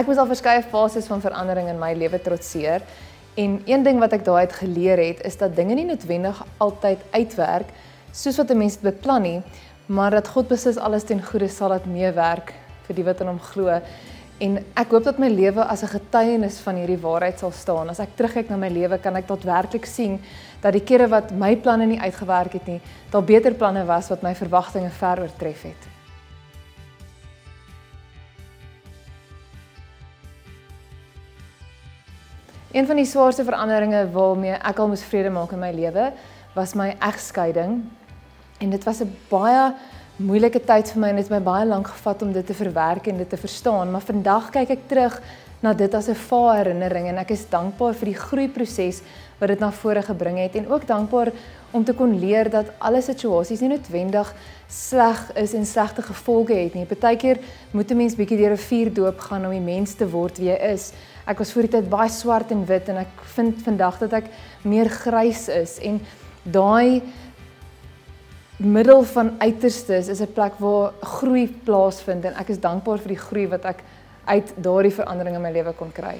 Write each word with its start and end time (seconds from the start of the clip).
Ek 0.00 0.06
moes 0.08 0.16
al 0.16 0.30
verskeie 0.30 0.62
fases 0.64 1.10
van 1.10 1.20
verandering 1.20 1.66
in 1.68 1.76
my 1.76 1.90
lewe 1.92 2.16
trotseer 2.24 2.80
en 3.36 3.58
een 3.68 3.82
ding 3.84 3.98
wat 4.00 4.14
ek 4.16 4.22
daaruit 4.24 4.54
geleer 4.56 5.02
het 5.02 5.18
is 5.28 5.36
dat 5.36 5.52
dinge 5.58 5.76
nie 5.76 5.84
noodwendig 5.84 6.40
altyd 6.64 7.02
uitwerk 7.12 7.74
soos 8.16 8.38
wat 8.40 8.50
'n 8.50 8.56
mens 8.62 8.78
dit 8.78 8.86
beplan 8.88 9.22
nie, 9.22 9.42
maar 9.86 10.10
dat 10.10 10.28
God 10.28 10.48
beslis 10.48 10.78
alles 10.78 11.04
ten 11.04 11.20
goeie 11.20 11.48
sal 11.48 11.68
laat 11.68 11.84
meewerk 11.84 12.54
vir 12.86 12.96
die 12.96 13.04
wat 13.04 13.20
in 13.20 13.26
hom 13.26 13.40
glo. 13.40 13.68
En 14.38 14.64
ek 14.74 14.90
hoop 14.90 15.04
dat 15.04 15.18
my 15.18 15.28
lewe 15.28 15.68
as 15.68 15.82
'n 15.82 15.92
getuienis 15.98 16.60
van 16.60 16.76
hierdie 16.76 17.02
waarheid 17.02 17.38
sal 17.38 17.52
staan. 17.52 17.90
As 17.90 18.00
ek 18.00 18.16
terugkyk 18.16 18.48
na 18.48 18.56
my 18.56 18.68
lewe, 18.68 18.98
kan 18.98 19.16
ek 19.16 19.28
daadwerklik 19.28 19.86
sien 19.86 20.18
dat 20.62 20.72
die 20.72 20.84
kere 20.84 21.08
wat 21.08 21.30
my 21.30 21.56
planne 21.56 21.86
nie 21.86 22.00
uitgewerk 22.00 22.52
het 22.52 22.66
nie, 22.66 22.80
daar 23.10 23.24
beter 23.24 23.54
planne 23.54 23.84
was 23.84 24.08
wat 24.08 24.22
my 24.22 24.34
verwagtinge 24.34 24.90
ver 24.90 25.20
oortref 25.20 25.62
het. 25.62 25.89
Een 32.70 32.86
van 32.86 32.96
die 32.96 33.04
swaarste 33.04 33.42
veranderinge 33.42 34.04
waarmee 34.14 34.54
ek 34.54 34.78
al 34.78 34.92
moes 34.92 35.02
vrede 35.02 35.30
maak 35.34 35.50
in 35.50 35.58
my 35.58 35.72
lewe, 35.74 36.12
was 36.54 36.76
my 36.78 36.92
egskeiding. 37.02 37.80
En 38.60 38.70
dit 38.70 38.84
was 38.84 39.00
'n 39.00 39.16
baie 39.28 39.72
moeilike 40.16 40.60
tyd 40.60 40.90
vir 40.92 41.00
my 41.00 41.08
en 41.08 41.16
dit 41.16 41.28
het 41.28 41.32
my 41.32 41.44
baie 41.44 41.66
lank 41.66 41.86
gevat 41.88 42.22
om 42.22 42.32
dit 42.32 42.46
te 42.46 42.54
verwerk 42.54 43.06
en 43.06 43.16
dit 43.16 43.28
te 43.28 43.36
verstaan, 43.36 43.90
maar 43.90 44.04
vandag 44.04 44.50
kyk 44.50 44.70
ek 44.70 44.86
terug 44.86 45.20
na 45.60 45.72
dit 45.72 45.94
as 45.94 46.08
'n 46.08 46.14
vaar 46.14 46.56
herinnering 46.56 47.08
en 47.08 47.18
ek 47.18 47.30
is 47.30 47.48
dankbaar 47.48 47.94
vir 47.94 48.06
die 48.06 48.20
groeiproses 48.20 49.00
wat 49.38 49.48
dit 49.48 49.60
na 49.60 49.70
vore 49.72 50.02
gebring 50.02 50.38
het. 50.38 50.54
En 50.54 50.68
ook 50.68 50.86
dankbaar 50.86 51.32
om 51.70 51.84
te 51.84 51.92
kon 51.92 52.18
leer 52.18 52.50
dat 52.50 52.66
alle 52.78 53.02
situasies 53.02 53.60
nie 53.60 53.68
noodwendig 53.68 54.34
sleg 54.68 55.32
is 55.34 55.54
en 55.54 55.66
slegte 55.66 56.02
gevolge 56.02 56.54
het 56.54 56.74
nie. 56.74 56.84
Partykeer 56.84 57.38
moet 57.70 57.90
'n 57.90 57.96
mens 57.96 58.14
bietjie 58.14 58.36
deur 58.36 58.52
'n 58.52 58.56
vuurdoop 58.56 59.18
gaan 59.18 59.44
om 59.44 59.50
die 59.50 59.60
mens 59.74 59.94
te 59.94 60.10
word 60.10 60.38
wie 60.38 60.48
jy 60.48 60.58
is. 60.72 60.92
Ek 61.26 61.38
was 61.38 61.52
voor 61.52 61.62
die 61.62 61.70
tyd 61.70 61.88
baie 61.88 62.10
swart 62.10 62.50
en 62.50 62.66
wit 62.66 62.88
en 62.88 62.96
ek 62.96 63.24
vind 63.34 63.62
vandag 63.62 63.98
dat 63.98 64.12
ek 64.12 64.24
meer 64.62 64.88
grys 64.88 65.48
is. 65.48 65.78
En 65.78 66.00
daai 66.42 67.02
middel 68.60 69.02
van 69.02 69.34
uiterstes 69.38 70.08
is 70.08 70.20
'n 70.20 70.32
plek 70.32 70.52
waar 70.58 70.92
groei 71.00 71.48
plaasvind 71.64 72.24
en 72.24 72.34
ek 72.34 72.48
is 72.48 72.60
dankbaar 72.60 72.98
vir 72.98 73.08
die 73.08 73.24
groei 73.26 73.48
wat 73.48 73.64
ek 73.64 73.82
uit 74.24 74.52
daardie 74.56 74.92
verandering 74.92 75.36
in 75.36 75.42
my 75.42 75.50
lewe 75.50 75.72
kon 75.72 75.92
kry. 75.92 76.18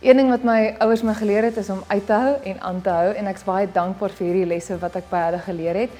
Een 0.00 0.16
ding 0.16 0.28
wat 0.30 0.44
my 0.44 0.74
ouers 0.78 1.02
my 1.02 1.14
geleer 1.14 1.42
het 1.42 1.56
is 1.56 1.70
om 1.70 1.84
uit 1.86 2.06
te 2.06 2.12
hou 2.12 2.36
en 2.42 2.60
aan 2.60 2.80
te 2.80 2.90
hou 2.90 3.12
en 3.14 3.26
ek's 3.26 3.44
baie 3.44 3.68
dankbaar 3.72 4.10
vir 4.10 4.26
hierdie 4.26 4.46
lesse 4.46 4.78
wat 4.78 4.96
ek 4.96 5.10
by 5.10 5.20
hulle 5.26 5.38
geleer 5.38 5.74
het. 5.74 5.90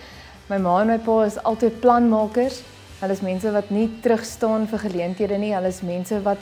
My 0.49 0.59
ma 0.59 0.81
en 0.81 0.87
my 0.87 0.99
pa 0.99 1.23
is 1.23 1.43
altyd 1.43 1.81
planmakers. 1.81 2.63
Hulle 3.01 3.13
is 3.13 3.21
mense 3.21 3.53
wat 3.53 3.71
nie 3.71 3.91
terugstaan 4.03 4.67
vir 4.67 4.79
geleenthede 4.79 5.39
nie. 5.39 5.55
Hulle 5.55 5.69
is 5.69 5.83
mense 5.83 6.23
wat 6.23 6.39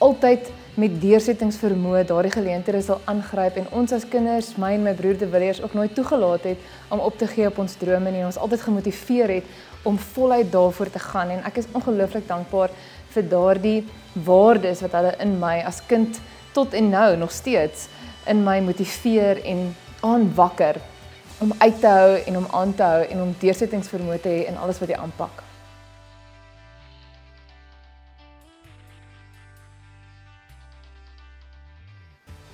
altyd 0.00 0.48
met 0.80 0.94
deursettingsvermoë 1.02 2.04
daardie 2.08 2.32
geleenthede 2.32 2.80
sal 2.84 3.00
aangryp 3.10 3.58
en 3.60 3.66
ons 3.76 3.92
as 3.92 4.06
kinders, 4.08 4.54
my 4.60 4.72
en 4.76 4.86
my 4.86 4.94
broer 4.96 5.18
De 5.20 5.28
Villiers 5.28 5.60
ook 5.62 5.74
nooit 5.76 5.94
toegelaat 5.94 6.46
het 6.48 6.70
om 6.88 7.02
op 7.04 7.18
te 7.18 7.28
gee 7.28 7.48
op 7.50 7.58
ons 7.60 7.74
drome 7.80 8.12
nie. 8.14 8.24
Ons 8.24 8.38
altyd 8.40 8.64
gemotiveer 8.64 9.34
het 9.34 9.50
om 9.84 9.98
voluit 10.14 10.52
daarvoor 10.52 10.90
te 10.90 11.02
gaan 11.04 11.34
en 11.34 11.44
ek 11.48 11.60
is 11.60 11.68
ongelooflik 11.76 12.28
dankbaar 12.28 12.72
vir 13.12 13.28
daardie 13.28 13.80
waardes 14.24 14.80
wat 14.86 14.96
hulle 14.96 15.12
in 15.20 15.36
my 15.42 15.58
as 15.68 15.82
kind 15.90 16.20
tot 16.56 16.74
en 16.74 16.90
nou 16.94 17.10
nog 17.20 17.34
steeds 17.34 17.88
in 18.30 18.44
my 18.46 18.60
motiveer 18.64 19.42
en 19.44 19.68
aanwakker 20.06 20.80
om 21.40 21.52
uit 21.58 21.80
te 21.80 21.92
hou 21.92 22.16
en 22.24 22.40
om 22.40 22.48
aan 22.62 22.74
te 22.74 22.82
hou 22.82 23.04
en 23.04 23.22
om 23.28 23.36
deursettingsvermoë 23.40 24.20
te 24.20 24.32
hê 24.32 24.42
in 24.48 24.60
alles 24.60 24.80
wat 24.80 24.92
jy 24.92 25.00
aanpak. 25.00 25.49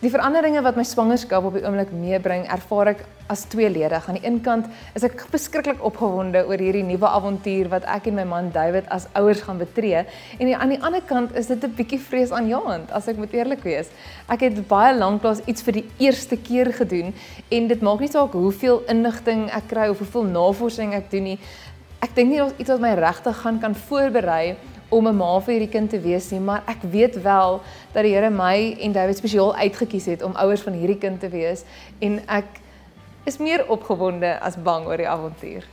Die 0.07 0.13
veranderinge 0.15 0.61
wat 0.63 0.77
my 0.79 0.85
swangerskap 0.87 1.49
op 1.49 1.57
die 1.57 1.65
oomblik 1.67 1.89
meebring, 1.91 2.45
ervaar 2.55 2.93
ek 2.93 3.01
as 3.33 3.41
tweeledig. 3.51 4.05
Aan 4.07 4.15
die 4.21 4.23
een 4.23 4.37
kant 4.39 4.69
is 4.95 5.03
ek 5.03 5.25
beskruklik 5.33 5.81
opgewonde 5.83 6.45
oor 6.47 6.63
hierdie 6.63 6.85
nuwe 6.87 7.09
avontuur 7.11 7.73
wat 7.73 7.89
ek 7.91 8.07
en 8.07 8.15
my 8.21 8.27
man 8.31 8.53
David 8.55 8.87
as 8.95 9.09
ouers 9.19 9.43
gaan 9.43 9.59
betree, 9.59 10.05
en 10.39 10.53
aan 10.55 10.77
die 10.77 10.79
ander 10.79 11.03
kant 11.09 11.35
is 11.35 11.51
dit 11.51 11.59
'n 11.59 11.75
bietjie 11.75 11.99
vreesaanjaend, 11.99 12.93
as 12.95 13.09
ek 13.09 13.19
moet 13.19 13.35
eerlik 13.35 13.67
wees. 13.67 13.91
Ek 14.31 14.47
het 14.47 14.69
baie 14.69 14.95
lanklaas 14.95 15.43
iets 15.49 15.67
vir 15.67 15.83
die 15.83 15.89
eerste 15.99 16.37
keer 16.37 16.71
gedoen 16.73 17.13
en 17.51 17.67
dit 17.67 17.83
maak 17.83 17.99
nie 17.99 18.13
saak 18.13 18.33
hoeveel 18.33 18.85
inligting 18.87 19.51
ek 19.51 19.67
kry 19.67 19.89
of 19.89 19.99
hoeveel 19.99 20.31
navorsing 20.31 20.95
ek 20.95 21.11
doen 21.11 21.25
nie. 21.25 21.39
Ek 22.01 22.15
dink 22.15 22.31
nie 22.31 22.39
daar's 22.39 22.55
iets 22.59 22.71
wat 22.71 22.81
my 22.81 22.95
regtig 22.95 23.37
gaan 23.43 23.59
kan 23.59 23.75
voorberei 23.75 24.57
om 24.89 25.07
'n 25.09 25.17
ma 25.17 25.41
vir 25.41 25.55
hierdie 25.55 25.73
kind 25.73 25.91
te 25.91 26.01
wees 26.01 26.31
nie, 26.31 26.41
maar 26.41 26.63
ek 26.67 26.83
weet 26.83 27.23
wel 27.23 27.61
dat 27.93 28.03
die 28.03 28.15
Here 28.15 28.31
my 28.31 28.77
en 28.81 28.93
David 28.93 29.17
spesiaal 29.17 29.55
uitget 29.55 29.89
kies 29.89 30.07
het 30.07 30.23
om 30.23 30.35
ouers 30.35 30.61
van 30.61 30.73
hierdie 30.73 30.99
kind 30.99 31.21
te 31.21 31.29
wees 31.29 31.65
en 31.99 32.21
ek 32.29 32.61
is 33.25 33.39
meer 33.39 33.69
opgewonde 33.69 34.41
as 34.41 34.57
bang 34.57 34.87
oor 34.87 34.97
die 34.97 35.09
avontuur. 35.09 35.65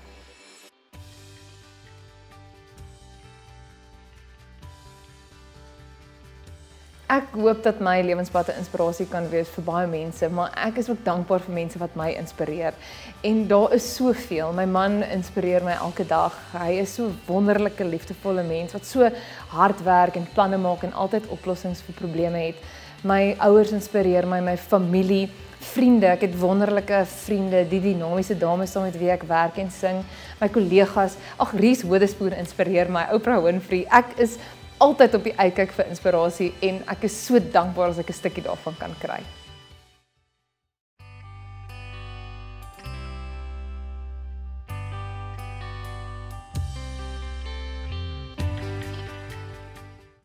Ek 7.14 7.36
hoop 7.38 7.60
dat 7.62 7.82
my 7.84 8.00
lewenspad 8.02 8.48
'n 8.50 8.58
inspirasie 8.58 9.06
kan 9.06 9.28
wees 9.30 9.50
vir 9.54 9.64
baie 9.64 9.88
mense, 9.88 10.30
maar 10.30 10.50
ek 10.58 10.78
is 10.82 10.90
ook 10.90 11.04
dankbaar 11.06 11.42
vir 11.46 11.54
mense 11.54 11.78
wat 11.80 11.96
my 11.96 12.10
inspireer. 12.10 12.74
En 13.22 13.48
daar 13.48 13.74
is 13.74 13.96
soveel. 13.96 14.54
My 14.54 14.66
man 14.66 15.04
inspireer 15.04 15.64
my 15.64 15.76
elke 15.78 16.08
dag. 16.08 16.34
Hy 16.54 16.72
is 16.82 16.94
so 16.94 17.12
wonderlike, 17.28 17.84
liefdevolle 17.84 18.44
mens 18.44 18.74
wat 18.74 18.86
so 18.86 19.12
hard 19.48 19.84
werk 19.84 20.16
en 20.16 20.28
planne 20.34 20.58
maak 20.58 20.84
en 20.84 20.94
altyd 20.94 21.28
oplossings 21.28 21.82
vir 21.82 21.94
probleme 21.94 22.38
het. 22.38 22.56
My 23.04 23.36
ouers 23.40 23.72
inspireer 23.72 24.28
my, 24.28 24.40
my 24.40 24.58
familie, 24.58 25.30
vriende. 25.60 26.08
Ek 26.08 26.22
het 26.22 26.40
wonderlike 26.40 27.06
vriende, 27.06 27.70
die 27.70 27.82
dinamiese 27.82 28.38
dames 28.38 28.72
saam 28.72 28.84
met 28.84 28.98
wie 28.98 29.12
ek 29.12 29.24
werk 29.24 29.58
en 29.58 29.70
sing. 29.72 30.04
My 30.42 30.50
kollegas, 30.50 31.18
ag 31.38 31.54
Ries 31.54 31.84
Wodespoor 31.84 32.32
inspireer 32.32 32.90
my, 32.90 33.06
Oprah 33.12 33.44
Winfrey. 33.44 33.86
Ek 33.92 34.18
is 34.18 34.40
altyd 34.84 35.16
op 35.16 35.24
die 35.24 35.36
uitkyk 35.38 35.72
vir 35.78 35.88
inspirasie 35.94 36.50
en 36.68 36.82
ek 36.92 37.06
is 37.08 37.16
so 37.28 37.40
dankbaar 37.40 37.94
as 37.94 38.02
ek 38.04 38.10
'n 38.10 38.20
stukkie 38.20 38.44
daarvan 38.44 38.76
kan 38.80 38.96
kry. 39.00 39.22